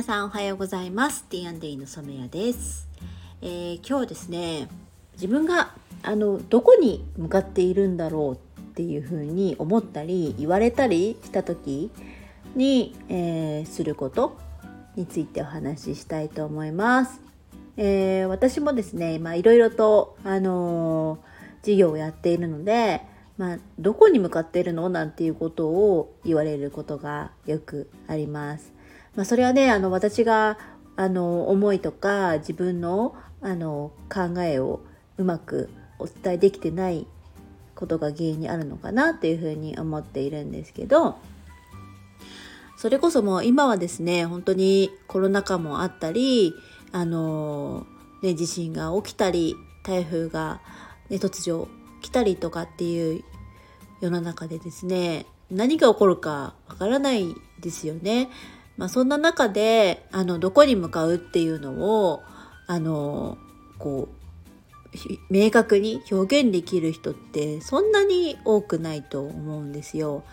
[0.00, 1.26] 皆さんおはようございます。
[1.28, 2.88] D&D の染谷です、
[3.42, 4.66] えー、今日ですね
[5.12, 11.90] 自分があのどこに向かっているんだろうっていうふうに思ったり言われたりした時
[12.56, 14.38] に、えー、すること
[14.96, 17.20] についてお話ししたいと思います、
[17.76, 21.18] えー、私もですねいろいろとあの
[21.62, 23.02] 事業をやっているので
[23.36, 24.90] まあ、どこに向かっているの？
[24.90, 28.79] なんていうことを言われることがよくあります。
[29.20, 30.56] まあ、それはねあの私が
[30.96, 34.80] あの思いとか自分のあの考えを
[35.18, 37.06] うまくお伝えできてない
[37.74, 41.18] ことが原因にあるのかなっていうふうに思っているんですけど
[42.78, 46.54] それこそもう今はですね本当にコロナ禍もあったり
[46.90, 47.86] あの、
[48.22, 50.62] ね、地震が起きたり台風が、
[51.10, 51.68] ね、突如
[52.00, 53.22] 来たりとかっていう
[54.00, 58.30] 世の中でですね何が起こるかわからないですよね。
[58.80, 62.22] まあ、そんな中であのどこに向かうっていうのを
[62.66, 63.36] あの
[63.78, 64.96] こう
[65.28, 70.24] 明確に表現できる人ってそんなに多くないと思うんですよ。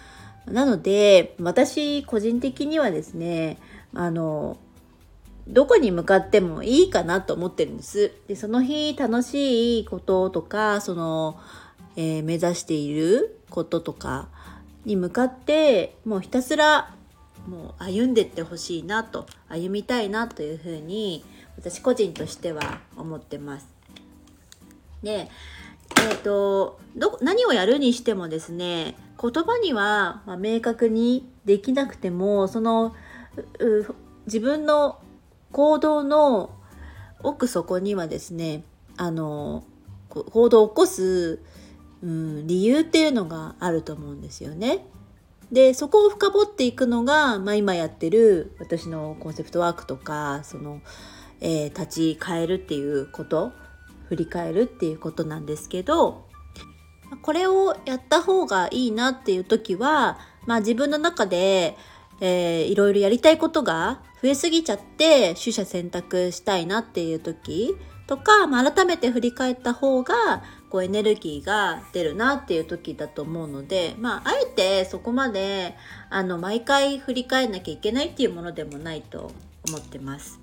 [0.46, 3.58] なので私個人的にはですね
[3.94, 4.58] あの
[5.46, 8.14] どこに向かってもいいかなと思ってるんです。
[8.30, 11.38] でその日楽しいこととかその、
[11.98, 14.30] えー、目指していることとか
[14.86, 16.96] に向かってもうひたすら
[17.48, 21.24] もう歩んでってほしいなと歩みたいなというふうに
[21.58, 23.68] 私個人としては思ってます。
[25.02, 25.30] で
[25.96, 32.94] えーと、ど何をやるにしてもですね言葉には、明確にできなくてもその
[34.26, 35.00] 自分の
[35.52, 36.52] 行動の
[37.24, 38.64] 奥底にはですね
[38.96, 39.64] あの
[40.10, 41.40] 行動を起こす、
[42.04, 44.86] うん、理由っていうのがあると思うんですよね。
[45.52, 50.82] でそこを深掘っていくのが、まあ、今やってる私のコンセプトワークとかその、
[51.40, 53.54] えー、立ち返るっていうこと
[54.10, 56.26] 振り返るっていうことなんですけど
[57.22, 61.78] これをやった方がいいなっていう時は、まあ、自分の中で
[62.20, 67.76] えー、いろいろやりたいことが増えすぎちゃって取捨選択したいなっていう時
[68.08, 75.76] とか、まあ、改めて振り返った方がこうエネルギーが出るなっていう時だと思うので、まあ、あえてそこまで
[76.10, 79.32] あの毎回振り返んなきゃいけないっていうものでもないと
[79.68, 80.40] 思ってます。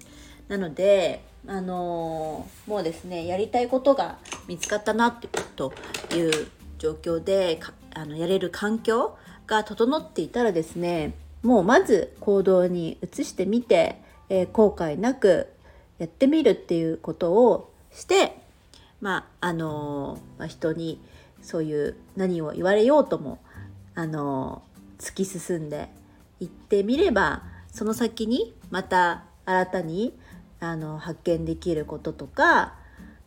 [0.48, 5.72] なので、あのー、もうですねやりたいことが見つかったなってと
[6.14, 6.48] いう
[6.78, 7.60] 状況で
[7.94, 9.16] あのやれる環境
[9.47, 15.53] が整っていたらですねもうまず行動に移してみて、えー、後悔なく
[15.99, 18.37] やってみるっていうことをして
[19.00, 20.19] まああの、
[20.49, 21.00] 人に
[21.43, 23.38] そういう何を言われようとも
[23.94, 24.62] あの、
[24.99, 25.88] 突き進んで
[26.41, 30.15] いってみればその先にまた新たに
[30.60, 32.75] あの発見できることとか、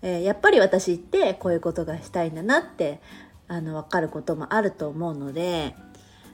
[0.01, 2.99] えー、やっぱり私ってこういうことがしたいんだなって
[3.47, 5.75] あの分かることもあると思うので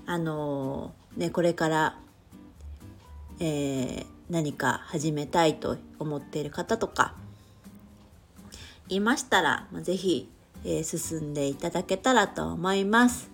[0.06, 1.98] あのね、これから、
[3.40, 7.14] えー、何か始めたいと思っている方とか
[8.90, 10.28] いましたら、是非、
[10.66, 13.30] えー、進んでいただけたらと思います。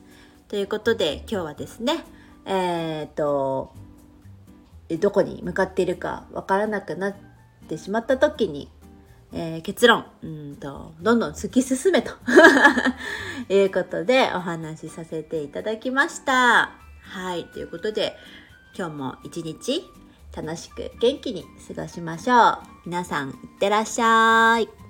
[0.49, 2.03] ということで今日はですね
[2.45, 3.73] えっ、と
[4.99, 7.15] どこに向かっているかわからなくなっ
[7.69, 8.69] てしまった時に、
[9.31, 12.11] えー、結論うんとどんどん突き進めと
[13.47, 16.71] いうことでお話しさせていただきました。
[17.03, 18.17] はい、ということで
[18.77, 19.89] 今日も一日
[20.35, 22.57] 楽しく元気に過ごしましょう。
[22.85, 24.88] 皆さんいってらっしゃい。